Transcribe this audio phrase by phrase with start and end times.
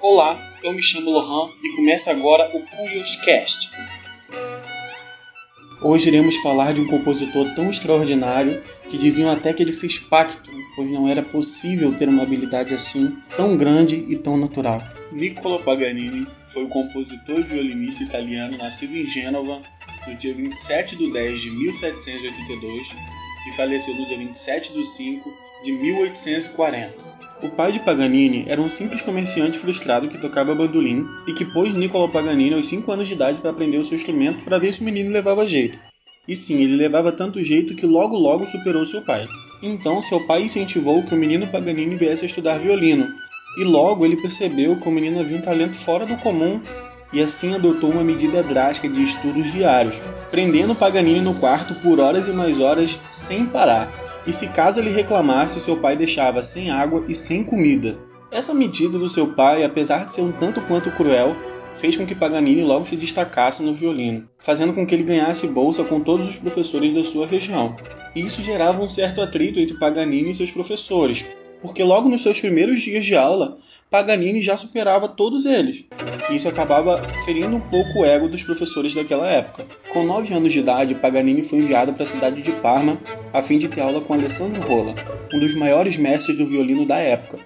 [0.00, 3.68] Olá, eu me chamo Lohan e começa agora o Curious Cast.
[5.82, 10.50] Hoje iremos falar de um compositor tão extraordinário que diziam até que ele fez pacto,
[10.76, 14.80] pois não era possível ter uma habilidade assim, tão grande e tão natural.
[15.10, 19.60] Niccolo Paganini foi um compositor e violinista italiano nascido em Gênova
[20.06, 22.88] no dia 27 de 10 de 1782
[23.48, 27.27] e faleceu no dia 27 de 5 de 1840.
[27.40, 31.72] O pai de Paganini era um simples comerciante frustrado que tocava bandolim e que pôs
[31.72, 34.80] Niccolo Paganini aos 5 anos de idade para aprender o seu instrumento para ver se
[34.80, 35.78] o menino levava jeito.
[36.26, 39.24] E sim, ele levava tanto jeito que logo logo superou seu pai.
[39.62, 43.06] Então seu pai incentivou que o menino Paganini viesse a estudar violino,
[43.56, 46.60] e logo ele percebeu que o menino havia um talento fora do comum
[47.12, 49.96] e assim adotou uma medida drástica de estudos diários,
[50.28, 54.90] prendendo Paganini no quarto por horas e mais horas sem parar e se caso ele
[54.90, 57.96] reclamasse, seu pai deixava sem água e sem comida.
[58.30, 61.34] Essa medida do seu pai, apesar de ser um tanto quanto cruel,
[61.74, 65.82] fez com que Paganini logo se destacasse no violino, fazendo com que ele ganhasse bolsa
[65.82, 67.74] com todos os professores da sua região.
[68.14, 71.24] E isso gerava um certo atrito entre Paganini e seus professores,
[71.60, 73.58] porque logo nos seus primeiros dias de aula,
[73.90, 75.84] Paganini já superava todos eles.
[76.30, 79.66] Isso acabava ferindo um pouco o ego dos professores daquela época.
[79.92, 83.00] Com 9 anos de idade, Paganini foi enviado para a cidade de Parma
[83.32, 84.94] a fim de ter aula com Alessandro Rolla,
[85.32, 87.38] um dos maiores mestres do violino da época.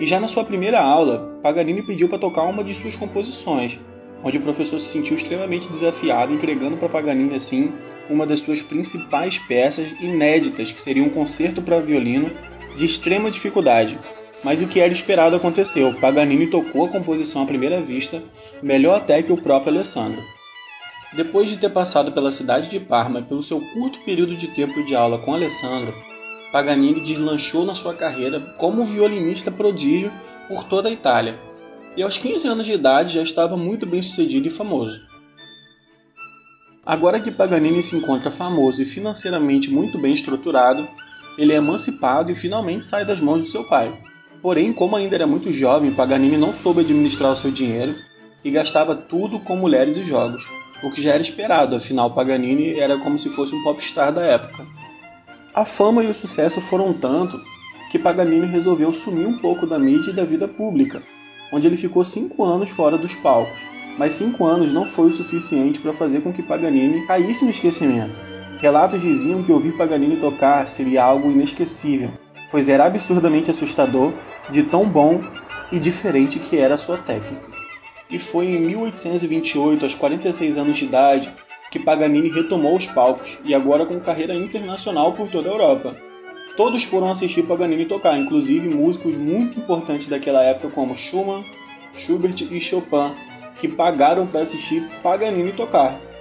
[0.00, 3.78] E já na sua primeira aula, Paganini pediu para tocar uma de suas composições,
[4.24, 7.72] onde o professor se sentiu extremamente desafiado, entregando para Paganini assim
[8.08, 12.30] uma das suas principais peças inéditas, que seria um concerto para violino
[12.76, 13.98] de extrema dificuldade,
[14.42, 15.94] mas o que era esperado aconteceu.
[15.94, 18.22] Paganini tocou a composição à primeira vista,
[18.62, 20.22] melhor até que o próprio Alessandro.
[21.14, 24.82] Depois de ter passado pela cidade de Parma e pelo seu curto período de tempo
[24.84, 25.94] de aula com Alessandro,
[26.50, 30.12] Paganini deslanchou na sua carreira como violinista prodígio
[30.48, 31.38] por toda a Itália,
[31.96, 35.06] e aos 15 anos de idade já estava muito bem sucedido e famoso.
[36.84, 40.88] Agora que Paganini se encontra famoso e financeiramente muito bem estruturado,
[41.38, 43.92] ele é emancipado e finalmente sai das mãos de seu pai.
[44.40, 47.94] Porém, como ainda era muito jovem, Paganini não soube administrar o seu dinheiro
[48.44, 50.44] e gastava tudo com mulheres e jogos,
[50.82, 54.66] o que já era esperado, afinal Paganini era como se fosse um popstar da época.
[55.54, 57.40] A fama e o sucesso foram tanto
[57.88, 61.02] que Paganini resolveu sumir um pouco da mídia e da vida pública,
[61.52, 63.60] onde ele ficou cinco anos fora dos palcos.
[63.96, 68.31] Mas cinco anos não foi o suficiente para fazer com que Paganini caísse no esquecimento.
[68.62, 72.12] Relatos diziam que ouvir Paganini tocar seria algo inesquecível,
[72.48, 74.14] pois era absurdamente assustador
[74.50, 75.20] de tão bom
[75.72, 77.50] e diferente que era a sua técnica.
[78.08, 81.34] E foi em 1828, aos 46 anos de idade,
[81.72, 85.96] que Paganini retomou os palcos e agora com carreira internacional por toda a Europa.
[86.56, 91.44] Todos foram assistir Paganini tocar, inclusive músicos muito importantes daquela época como Schumann,
[91.96, 93.12] Schubert e Chopin,
[93.58, 96.11] que pagaram para assistir Paganini tocar.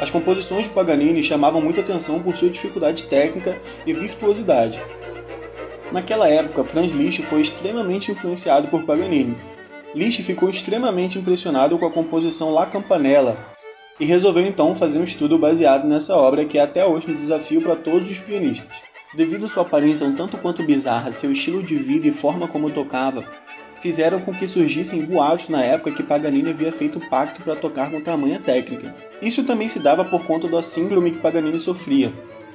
[0.00, 4.80] As composições de Paganini chamavam muita atenção por sua dificuldade técnica e virtuosidade,
[5.94, 9.38] Naquela época, Franz Liszt foi extremamente influenciado por Paganini.
[9.94, 13.36] Liszt ficou extremamente impressionado com a composição La Campanella
[14.00, 17.62] e resolveu então fazer um estudo baseado nessa obra que é até hoje um desafio
[17.62, 18.82] para todos os pianistas.
[19.14, 22.70] Devido à sua aparência um tanto quanto bizarra, seu estilo de vida e forma como
[22.70, 23.24] tocava,
[23.84, 28.00] fizeram com que surgissem boatos na época que Paganini havia feito pacto para tocar com
[28.00, 28.96] tamanha técnica.
[29.20, 32.10] Isso também se dava por conta da síndrome que Paganini sofria,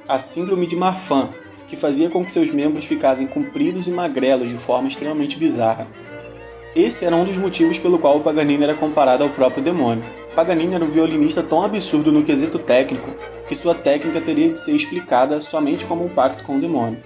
[0.08, 1.28] a síndrome de Marfan,
[1.68, 5.86] que fazia com que seus membros ficassem compridos e magrelos de forma extremamente bizarra.
[6.74, 10.02] Esse era um dos motivos pelo qual o Paganini era comparado ao próprio demônio.
[10.34, 13.08] Paganini era um violinista tão absurdo no quesito técnico
[13.46, 17.00] que sua técnica teria de ser explicada somente como um pacto com o demônio.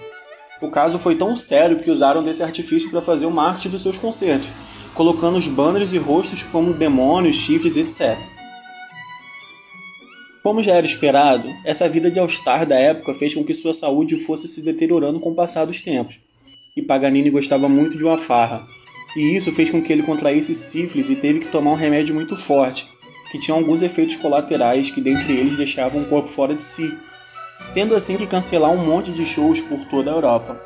[0.61, 3.97] O caso foi tão sério que usaram desse artifício para fazer o marketing dos seus
[3.97, 4.49] concertos,
[4.93, 8.17] colocando os banners e rostos como demônios, chifres, etc.
[10.41, 14.15] Como já era esperado, essa vida de all-star da época fez com que sua saúde
[14.15, 16.19] fosse se deteriorando com o passar dos tempos.
[16.77, 18.65] E Paganini gostava muito de uma farra,
[19.15, 22.35] e isso fez com que ele contraísse sífilis e teve que tomar um remédio muito
[22.35, 22.87] forte,
[23.31, 26.95] que tinha alguns efeitos colaterais que dentre eles deixavam o corpo fora de si,
[27.73, 30.61] tendo assim que cancelar um monte de shows por toda a Europa.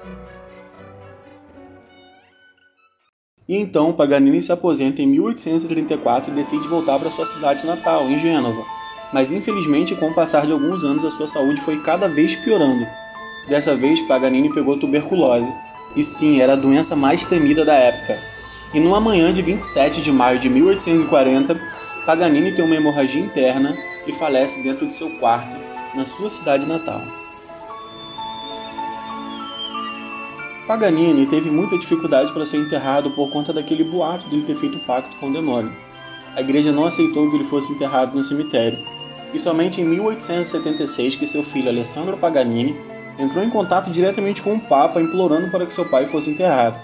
[3.47, 8.19] E então Paganini se aposenta em 1834 e decide voltar para sua cidade natal, em
[8.19, 8.79] Gênova
[9.11, 12.85] mas infelizmente com o passar de alguns anos a sua saúde foi cada vez piorando.
[13.47, 15.51] Dessa vez Paganini pegou tuberculose,
[15.95, 18.19] e sim, era a doença mais temida da época.
[18.73, 21.59] E numa manhã de 27 de maio de 1840,
[22.05, 23.75] Paganini tem uma hemorragia interna
[24.05, 25.57] e falece dentro de seu quarto,
[25.95, 27.01] na sua cidade natal.
[30.68, 35.18] Paganini teve muita dificuldade para ser enterrado por conta daquele boato de ter feito pacto
[35.18, 35.75] com o demônio.
[36.36, 38.77] A igreja não aceitou que ele fosse enterrado no cemitério,
[39.33, 42.80] e somente em 1876 que seu filho Alessandro Paganini
[43.18, 46.80] entrou em contato diretamente com o Papa implorando para que seu pai fosse enterrado.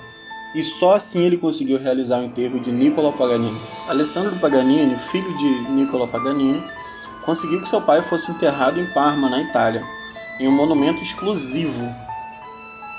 [0.56, 3.60] E só assim ele conseguiu realizar o enterro de Niccolo Paganini.
[3.88, 6.64] Alessandro Paganini, filho de Niccolo Paganini,
[7.26, 9.84] conseguiu que seu pai fosse enterrado em Parma, na Itália,
[10.40, 11.86] em um monumento exclusivo.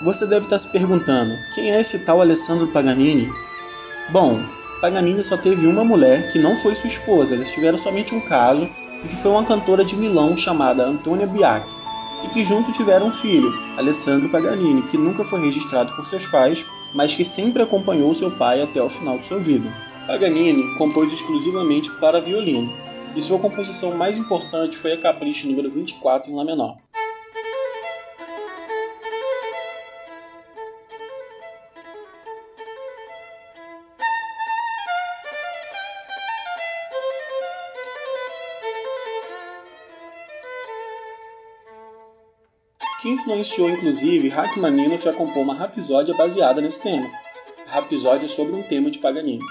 [0.02, 3.32] Você deve estar se perguntando: quem é esse tal Alessandro Paganini?
[4.10, 4.42] Bom,
[4.80, 8.68] Paganini só teve uma mulher que não foi sua esposa, eles tiveram somente um caso,
[9.04, 11.74] e que foi uma cantora de Milão chamada Antonia Bianchi,
[12.24, 16.66] e que junto tiveram um filho, Alessandro Paganini, que nunca foi registrado por seus pais,
[16.92, 19.72] mas que sempre acompanhou seu pai até o final de sua vida.
[20.06, 22.72] Paganini compôs exclusivamente para violino,
[23.16, 26.76] e sua composição mais importante foi a Capricho número 24 em Lá menor.
[43.00, 47.08] que influenciou inclusive Rachmaninoff a compor uma rapsódia baseada nesse tema.
[47.66, 49.44] A rapsódia sobre um tema de Paganini.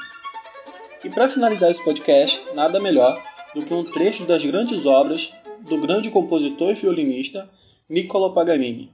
[1.03, 3.23] E para finalizar esse podcast, nada melhor
[3.55, 5.31] do que um trecho das grandes obras
[5.61, 7.49] do grande compositor e violinista
[7.89, 8.91] Niccolo Paganini,